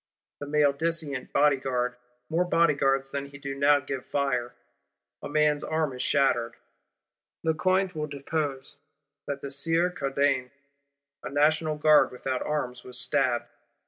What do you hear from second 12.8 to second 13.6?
was stabbed."